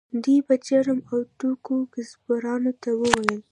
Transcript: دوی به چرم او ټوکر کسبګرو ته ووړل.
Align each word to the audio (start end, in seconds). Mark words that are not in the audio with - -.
دوی 0.23 0.39
به 0.47 0.55
چرم 0.67 0.99
او 1.09 1.17
ټوکر 1.37 1.79
کسبګرو 1.93 2.71
ته 2.81 2.89
ووړل. 2.99 3.39